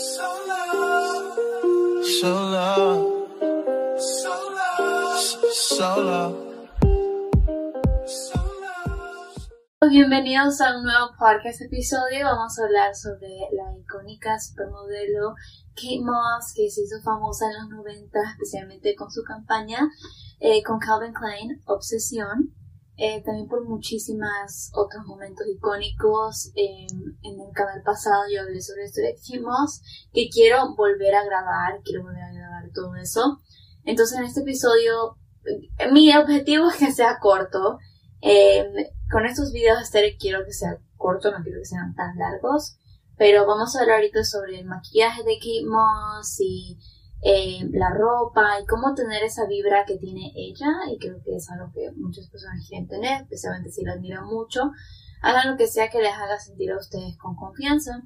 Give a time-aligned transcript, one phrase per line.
[0.00, 0.56] Solo,
[5.52, 6.36] solo,
[9.90, 12.24] Bienvenidos a un nuevo podcast episodio.
[12.24, 15.34] Vamos a hablar sobre la icónica supermodelo
[15.74, 19.86] Kate Moss, que se hizo famosa en los 90, especialmente con su campaña
[20.38, 22.54] eh, con Calvin Klein, Obsesión.
[23.02, 26.52] Eh, también por muchísimos otros momentos icónicos.
[26.54, 29.80] en el canal pasado yo hablé sobre esto Kate Moss,
[30.12, 33.40] que quiero volver a grabar, quiero volver a grabar todo eso.
[33.84, 35.16] Entonces en este episodio,
[35.78, 37.78] eh, mi objetivo es que sea corto.
[39.10, 42.76] con estos videos estere quiero que sea corto, no quiero que sean tan largos.
[43.16, 46.78] Pero vamos a hablar ahorita sobre el maquillaje de Kate Moss y
[47.22, 51.50] eh, la ropa y cómo tener esa vibra que tiene ella y creo que es
[51.50, 54.72] algo que muchas personas quieren tener, especialmente si la admiran mucho.
[55.22, 58.02] Hagan lo que sea que les haga sentir a ustedes con confianza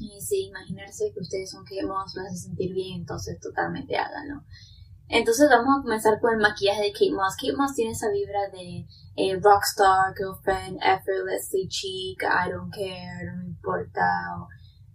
[0.00, 4.42] y si imaginarse que ustedes son que los hace sentir bien, entonces totalmente háganlo.
[5.08, 7.36] Entonces vamos a comenzar con el maquillaje de Kate Moss.
[7.36, 13.36] Kate Moss tiene esa vibra de eh, rockstar, girlfriend, effortlessly chic, I don't care, no
[13.36, 14.02] me importa,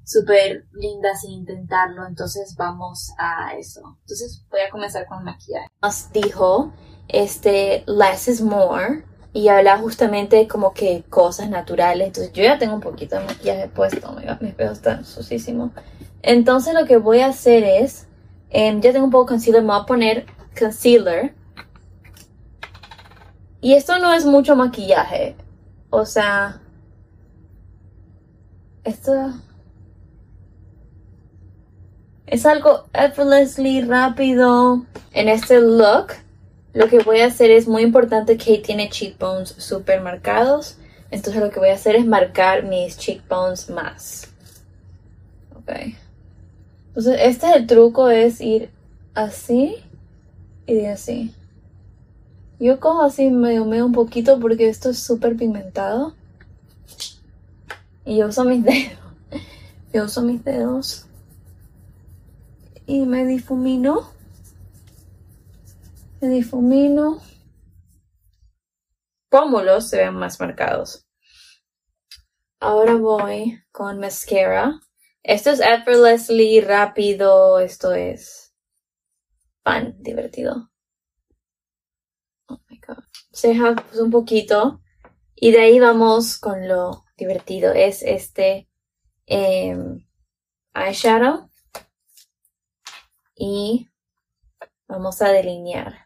[0.03, 3.81] súper linda sin intentarlo, entonces vamos a eso.
[4.01, 5.67] Entonces voy a comenzar con el maquillaje.
[5.81, 6.73] Nos dijo,
[7.07, 12.07] este, less is more, y habla justamente como que cosas naturales.
[12.07, 15.71] Entonces yo ya tengo un poquito de maquillaje puesto, mis pelos están sucísimos.
[16.21, 18.07] Entonces lo que voy a hacer es,
[18.49, 20.25] em, ya tengo un poco de concealer, me voy a poner
[20.57, 21.33] concealer.
[23.61, 25.35] Y esto no es mucho maquillaje,
[25.91, 26.61] o sea,
[28.83, 29.33] esto
[32.31, 34.85] es algo effortlessly rápido.
[35.11, 36.13] En este look,
[36.73, 40.77] lo que voy a hacer es muy importante que tiene cheekbones super marcados.
[41.11, 44.29] Entonces lo que voy a hacer es marcar mis cheekbones más.
[45.57, 45.71] Ok.
[46.87, 48.69] Entonces este es el truco, es ir
[49.13, 49.75] así
[50.65, 51.33] y así.
[52.61, 56.13] Yo cojo así medio medio un poquito porque esto es súper pigmentado.
[58.05, 58.97] Y yo uso mis dedos.
[59.93, 61.07] Yo uso mis dedos
[62.91, 64.11] y me difumino.
[66.19, 67.21] Me difumino.
[69.29, 71.07] Pómulos se ven más marcados.
[72.59, 74.81] Ahora voy con mascara.
[75.23, 77.59] Esto es effortlessly rápido.
[77.59, 78.53] Esto es
[79.63, 80.69] pan divertido.
[82.47, 83.05] Oh my god.
[83.31, 84.81] Se deja pues, un poquito.
[85.33, 87.71] Y de ahí vamos con lo divertido.
[87.71, 88.67] Es este
[89.27, 90.05] em,
[90.73, 91.50] eyeshadow
[93.35, 93.89] y
[94.87, 96.05] vamos a delinear.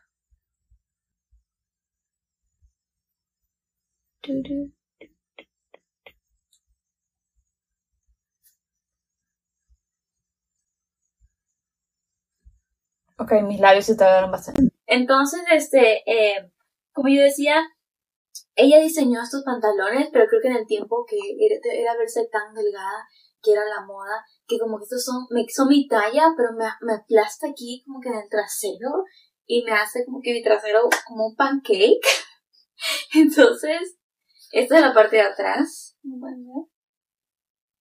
[13.17, 14.61] Ok, mis labios se tardaron bastante.
[14.87, 16.51] Entonces, este, eh,
[16.91, 17.61] como yo decía,
[18.55, 22.53] ella diseñó estos pantalones, pero creo que en el tiempo que era, era verse tan
[22.53, 23.07] delgada,
[23.45, 26.65] que era la moda, que como que estos son, me, son mi talla, pero me,
[26.81, 29.03] me aplasta aquí como que en el trasero
[29.45, 32.01] y me hace como que mi trasero como un pancake.
[33.13, 33.97] Entonces,
[34.51, 35.97] esta es la parte de atrás.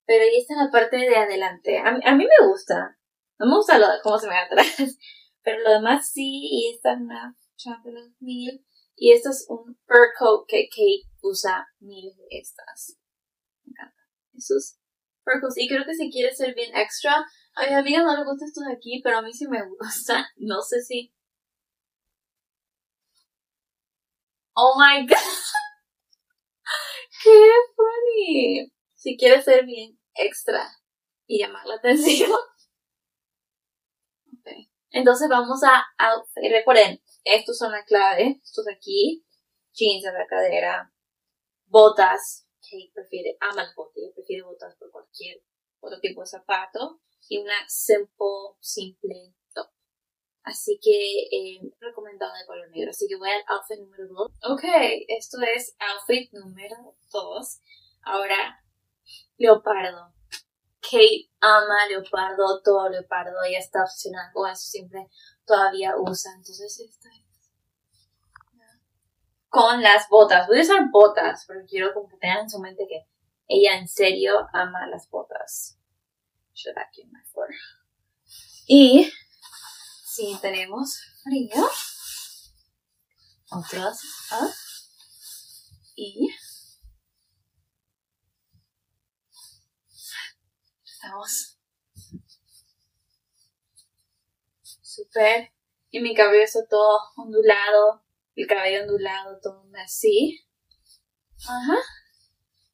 [0.07, 1.79] Pero ahí está la parte de adelante.
[1.79, 2.99] A, a mí me gusta.
[3.39, 4.77] No me gusta lo de cómo se me ve atrás.
[5.43, 6.49] Pero lo demás sí.
[6.51, 8.65] Y esta es una Chamberlain mil.
[8.97, 12.99] Y esto es un fur coat que Kate usa mil de estas.
[13.65, 14.03] Me encanta.
[15.27, 17.25] Esos y creo que si quieres ser bien extra,
[17.55, 20.29] a mi amiga no le gustan estos aquí, pero a mí sí me gusta.
[20.37, 21.13] No sé si.
[24.55, 25.17] Oh my god.
[27.23, 28.73] ¡Qué funny!
[28.95, 30.69] Si quieres ser bien extra
[31.27, 32.31] y llamar la atención.
[34.41, 34.71] Okay.
[34.91, 36.51] Entonces vamos a outfit.
[36.51, 38.41] Recuerden, estos son la clave.
[38.45, 39.25] Estos aquí.
[39.73, 40.93] Jeans en la cadera.
[41.67, 42.44] Botas
[42.93, 45.43] Prefiere, ama el bote, prefiere botas por cualquier
[45.81, 49.69] otro tipo de zapato y una simple, simple top.
[50.43, 52.91] Así que eh, recomendado de color negro.
[52.91, 54.33] Así que voy al outfit número 2.
[54.53, 54.65] Ok,
[55.09, 57.61] esto es outfit número 2.
[58.03, 58.63] Ahora,
[59.37, 60.13] leopardo.
[60.81, 63.43] Kate ama leopardo, todo leopardo.
[63.43, 65.09] Ella está obsesionada con eso, siempre
[65.47, 66.33] todavía usa.
[66.37, 67.24] Entonces, esta es
[69.55, 70.49] con las botas.
[70.49, 73.07] Voy a usar botas, pero quiero que tengan en su mente que
[73.47, 75.79] ella en serio ama las botas.
[78.67, 79.13] Y
[80.05, 81.71] si tenemos frío,
[83.51, 84.01] otros
[84.33, 84.51] ¿ah?
[85.95, 86.35] y
[90.85, 91.59] estamos
[94.83, 95.53] súper.
[95.91, 98.04] Y mi cabello todo ondulado,
[98.37, 100.41] el cabello ondulado, todo así.
[101.49, 101.77] Ajá.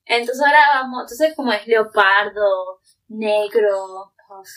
[0.04, 4.48] Entonces ahora vamos, entonces como es leopardo, negro, puff,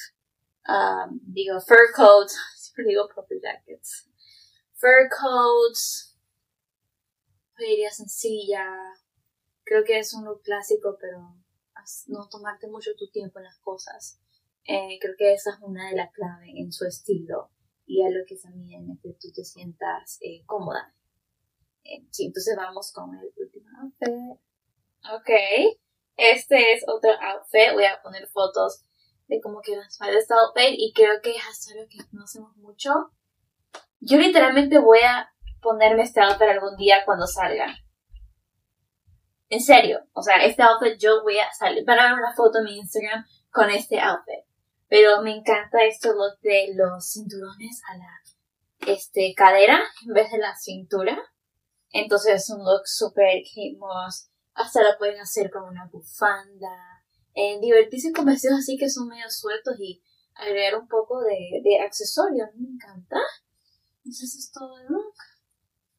[0.68, 4.10] um, digo fur coats, siempre digo proper jackets,
[4.74, 6.18] fur coats,
[7.56, 8.66] joyería sencilla,
[9.64, 11.36] creo que es un look clásico, pero
[12.08, 14.20] no tomarte mucho tu tiempo en las cosas.
[14.66, 17.52] Eh, creo que esa es una de las claves en su estilo
[17.86, 18.44] y a lo que es
[19.02, 20.94] que tú te sientas eh, cómoda.
[21.84, 24.40] Eh, sí, entonces vamos con el último outfit.
[25.14, 25.30] Ok,
[26.16, 27.74] este es otro outfit.
[27.74, 28.86] Voy a poner fotos
[29.28, 33.12] de cómo que para este outfit y creo que es algo que no hacemos mucho.
[34.00, 35.30] Yo literalmente voy a
[35.62, 37.68] ponerme este outfit algún día cuando salga.
[39.50, 42.60] En serio, o sea, este outfit yo voy a salir, van a ver una foto
[42.60, 44.46] en mi Instagram con este outfit.
[44.94, 46.14] Pero me encanta esto
[46.44, 51.18] de los cinturones a la este, cadera en vez de la cintura.
[51.90, 53.76] Entonces es un look súper que
[54.54, 57.04] hasta lo pueden hacer con una bufanda.
[57.34, 60.00] Eh, divertirse con vestidos así que son medio sueltos y
[60.36, 62.50] agregar un poco de, de accesorios.
[62.54, 63.18] Me encanta.
[64.06, 65.16] Entonces eso es todo el look.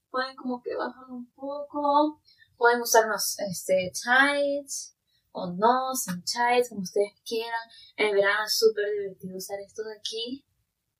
[0.08, 2.20] Pueden como que bajar un poco.
[2.56, 4.93] Pueden usar unos este, tights
[5.36, 5.92] o no,
[6.32, 7.68] tights, como ustedes quieran.
[7.96, 10.44] En el verano es súper divertido usar esto de aquí.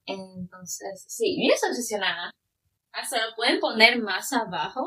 [0.07, 2.33] Entonces, sí, yo estoy obsesionada.
[2.91, 4.85] Hasta lo pueden poner más abajo,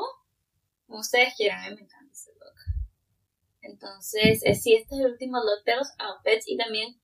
[0.86, 1.64] como ustedes quieran.
[1.64, 2.84] A mí me encanta ese look.
[3.62, 6.46] Entonces, eh, sí, este es el último look de los outfits.
[6.46, 7.00] Y también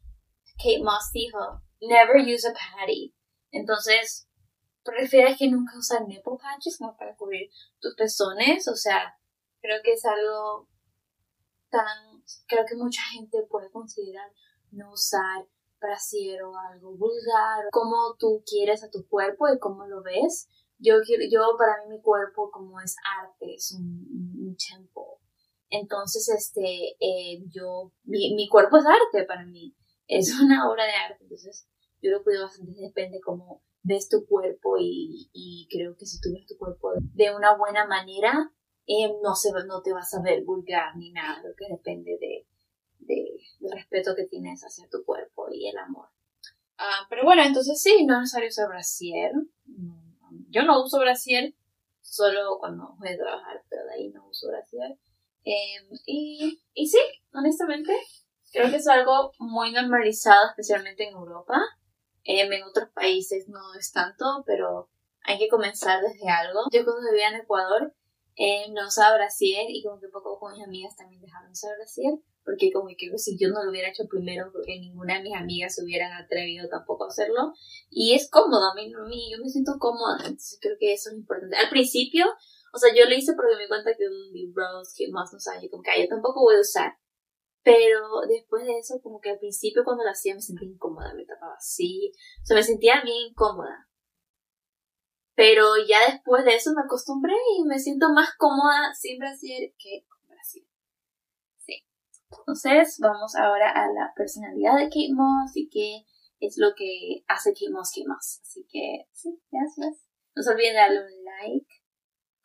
[0.58, 3.14] Kate Moss dijo, never use a patty.
[3.52, 4.28] Entonces,
[4.84, 7.50] prefieres que nunca usar nipple patches como para cubrir
[7.80, 8.68] tus pezones.
[8.68, 9.18] O sea,
[9.62, 10.68] creo que es algo
[11.70, 12.13] tan,
[12.46, 14.30] creo que mucha gente puede considerar
[14.70, 15.46] no usar
[15.80, 20.48] brasier o algo vulgar, como tú quieres a tu cuerpo y cómo lo ves.
[20.78, 20.96] Yo,
[21.30, 25.20] yo para mí mi cuerpo como es arte, es un, un tempo.
[25.70, 29.74] Entonces, este, eh, yo, mi, mi cuerpo es arte para mí,
[30.06, 31.68] es una obra de arte, entonces
[32.00, 36.30] yo lo cuido bastante, depende cómo ves tu cuerpo y, y creo que si tú
[36.32, 38.52] ves tu cuerpo de una buena manera,
[39.22, 42.46] no, se, no te vas a ver vulgar ni nada, lo que depende de,
[42.98, 46.08] de, del respeto que tienes hacia tu cuerpo y el amor.
[46.78, 49.32] Ah, pero bueno, entonces sí, no es necesario usar brasier.
[50.50, 51.54] Yo no uso brasier
[52.00, 54.98] solo cuando voy a trabajar, pero de ahí no uso brasier.
[55.44, 56.98] Em, y, y sí,
[57.32, 57.92] honestamente,
[58.52, 61.60] creo que es algo muy normalizado, especialmente en Europa.
[62.24, 64.90] Em, en otros países no es tanto, pero
[65.22, 66.60] hay que comenzar desde algo.
[66.72, 67.94] Yo cuando vivía en Ecuador,
[68.36, 71.76] eh, no usaba brasier y como que poco con mis amigas también dejaron de usar
[71.76, 72.14] brasier
[72.44, 75.74] porque como que si yo no lo hubiera hecho primero porque ninguna de mis amigas
[75.74, 77.54] se hubieran atrevido tampoco a hacerlo.
[77.88, 81.10] Y es cómodo a mí, a mí yo me siento cómoda entonces creo que eso
[81.10, 81.56] es importante.
[81.56, 82.26] Al principio
[82.74, 85.70] o sea yo lo hice porque me cuenta que un Rose que más no sabe
[85.70, 86.98] como que yo tampoco voy a usar
[87.62, 91.24] pero después de eso como que al principio cuando lo hacía me sentía incómoda me
[91.24, 93.88] tapaba así o sea me sentía bien incómoda
[95.34, 100.06] pero ya después de eso me acostumbré y me siento más cómoda sin brasier que
[100.08, 100.64] con brasier.
[101.58, 101.84] Sí.
[102.30, 106.04] Entonces, vamos ahora a la personalidad de Kate Moss y qué
[106.40, 108.40] es lo que hace Kate Moss Kate Moss.
[108.42, 110.04] Así que, sí, gracias.
[110.36, 111.84] No se olviden de darle un like,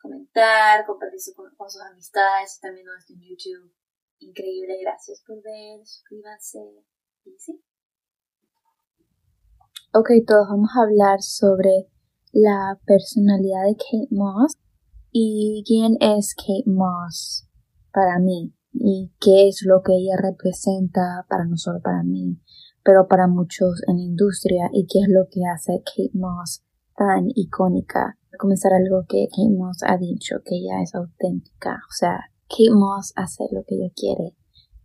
[0.00, 3.72] comentar, compartirse con, sus amistades, también nos en YouTube.
[4.18, 6.58] Increíble, gracias por ver, suscríbanse
[7.24, 7.64] y sí.
[9.92, 11.88] Ok, todos vamos a hablar sobre
[12.32, 14.56] la personalidad de Kate Moss
[15.10, 17.48] y quién es Kate Moss
[17.92, 22.38] para mí y qué es lo que ella representa para no solo para mí,
[22.84, 26.62] pero para muchos en la industria y qué es lo que hace Kate Moss
[26.96, 28.16] tan icónica.
[28.24, 32.30] Voy a comenzar algo que Kate Moss ha dicho, que ella es auténtica, o sea,
[32.48, 34.36] Kate Moss hace lo que ella quiere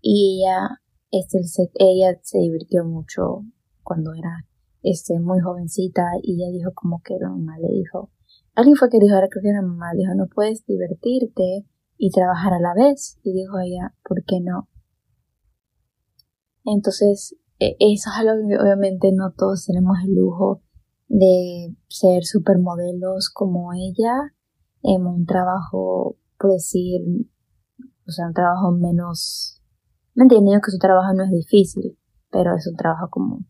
[0.02, 3.44] y ella, es el, ella se divirtió mucho
[3.84, 4.46] cuando era
[4.86, 8.12] este, muy jovencita y ella dijo como que la mamá le dijo,
[8.54, 11.66] alguien fue que dijo, ahora creo que la mamá dijo, no puedes divertirte
[11.98, 13.20] y trabajar a la vez.
[13.24, 14.70] Y dijo ella, ¿por qué no?
[16.66, 20.62] Entonces, e, eso es algo que obviamente no todos tenemos el lujo
[21.08, 24.34] de ser supermodelos como ella
[24.84, 27.02] en un trabajo, por decir,
[28.08, 29.64] o sea, un trabajo menos,
[30.14, 31.98] me entiendo que su trabajo no es difícil,
[32.30, 33.46] pero es un trabajo como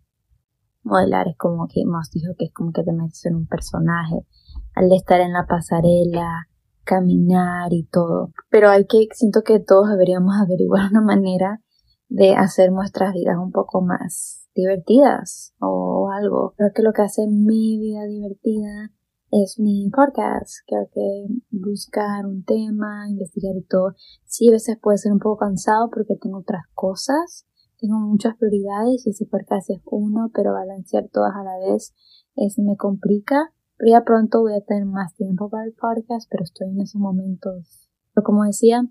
[0.85, 4.25] modelar es como que más dijo que es como que te metes en un personaje
[4.73, 6.47] al estar en la pasarela
[6.83, 11.61] caminar y todo pero hay que siento que todos deberíamos averiguar una manera
[12.07, 16.53] de hacer nuestras vidas un poco más divertidas o algo.
[16.57, 18.91] Creo que lo que hace mi vida divertida
[19.31, 20.59] es mi podcast.
[20.65, 23.93] Creo que buscar un tema, investigar y todo,
[24.25, 27.45] sí a veces puede ser un poco cansado porque tengo otras cosas,
[27.85, 31.93] tengo muchas prioridades y ese podcast es uno, pero balancear todas a la vez
[32.35, 33.53] es me complica.
[33.77, 36.99] Pero ya pronto voy a tener más tiempo para el podcast, pero estoy en esos
[36.99, 37.89] momentos.
[38.13, 38.89] Pero como decía,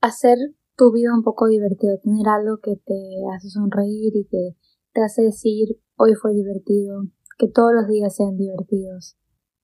[0.00, 0.38] hacer
[0.76, 2.94] tu vida un poco divertido, tener algo que te
[3.34, 4.56] hace sonreír y que
[4.94, 7.02] te hace decir hoy fue divertido,
[7.36, 9.18] que todos los días sean divertidos.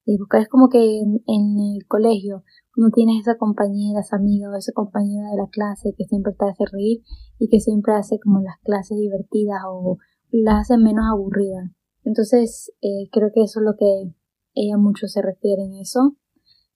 [0.04, 2.42] Y buscar es como que en, el colegio,
[2.76, 6.44] uno tienes esa compañera, esa amiga o esa compañera de la clase que siempre te
[6.46, 7.02] hace reír
[7.38, 9.98] y que siempre hace como las clases divertidas o
[10.30, 11.70] las hace menos aburridas.
[12.04, 14.12] Entonces, eh, creo que eso es lo que
[14.54, 16.16] ella mucho se refiere en eso.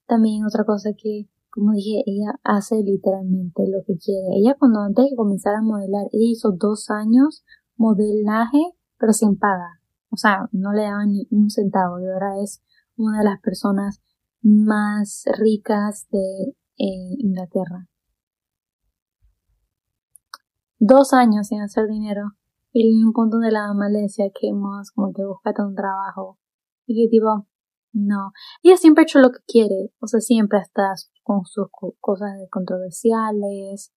[0.07, 1.29] También otra cosa que
[1.59, 4.37] como dije, ella hace literalmente lo que quiere.
[4.37, 7.45] Ella cuando antes de comenzar a modelar, ella hizo dos años
[7.77, 8.59] modelaje,
[8.99, 9.81] pero sin paga.
[10.11, 12.63] O sea, no le daban ni un centavo y ahora es
[12.97, 14.01] una de las personas
[14.43, 17.89] más ricas de eh, Inglaterra.
[20.79, 22.33] Dos años sin hacer dinero.
[22.73, 25.75] Y en un punto de la mamá le decía que más como que búscate un
[25.75, 26.39] trabajo.
[26.87, 27.47] Y que tipo,
[27.93, 28.33] no.
[28.63, 29.93] Ella siempre ha hecho lo que quiere.
[30.01, 30.93] O sea, siempre está
[31.23, 31.67] con sus
[32.01, 33.93] cosas controversiales,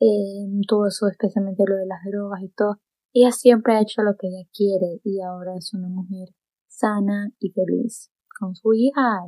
[0.00, 2.80] eh, todo eso, especialmente lo de las drogas y todo.
[3.12, 6.34] Ella siempre ha hecho lo que ella quiere y ahora es una mujer
[6.68, 9.20] sana y feliz con su hija.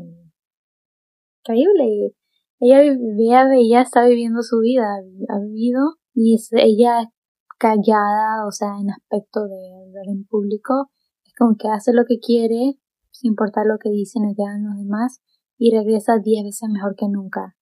[1.40, 2.14] Increíble.
[2.60, 4.84] Ella, ella, está viviendo su vida,
[5.28, 7.10] ha vivido y es, ella
[7.58, 10.90] callada, o sea, en aspecto de hablar en público,
[11.24, 12.78] es como que hace lo que quiere,
[13.10, 15.20] sin importar lo que dicen o que hagan los demás,
[15.56, 17.56] y regresa diez veces mejor que nunca.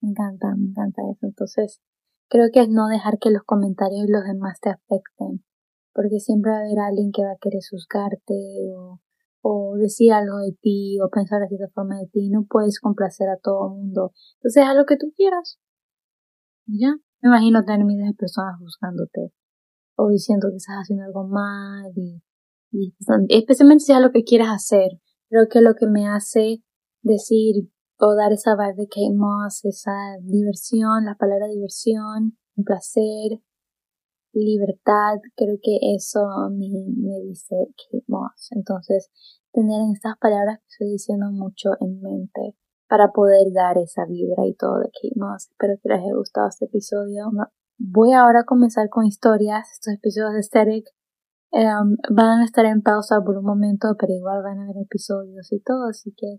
[0.00, 1.26] Me encanta, me encanta eso.
[1.26, 1.80] Entonces,
[2.28, 5.44] creo que es no dejar que los comentarios de los demás te afecten,
[5.92, 8.34] porque siempre va a haber alguien que va a querer juzgarte
[8.76, 9.00] o,
[9.50, 12.28] o decir algo de ti o pensar de cierta forma de ti.
[12.28, 14.12] No puedes complacer a todo el mundo.
[14.36, 15.58] Entonces, haz lo que tú quieras.
[16.66, 16.94] ya.
[17.20, 19.32] Me imagino tener miles de personas juzgándote
[19.96, 22.22] o diciendo que estás haciendo algo mal y,
[23.28, 25.00] especialmente si es lo que quieras hacer.
[25.28, 26.62] Creo que lo que me hace
[27.02, 33.40] decir o dar esa vibe de Kate Moss, esa diversión, la palabra diversión, un placer,
[34.32, 36.20] libertad, creo que eso
[36.52, 38.52] me, me dice Kate Moss.
[38.52, 39.10] Entonces,
[39.52, 42.56] tener estas palabras que estoy diciendo mucho en mente
[42.88, 45.48] para poder dar esa vibra y todo de Kate Moss.
[45.50, 47.30] Espero que les haya gustado este episodio.
[47.78, 49.70] Voy ahora a comenzar con historias.
[49.72, 50.86] Estos episodios de Static
[51.52, 55.52] um, van a estar en pausa por un momento, pero igual van a haber episodios
[55.52, 56.38] y todo, así que